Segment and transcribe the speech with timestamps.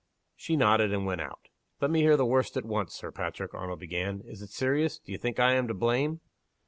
[0.35, 1.47] She nodded, and went out.
[1.79, 4.21] "Let me hear the worst at once, Sir Patrick," Arnold began.
[4.21, 4.97] "Is it serious?
[4.97, 6.21] Do you think I am to blame?"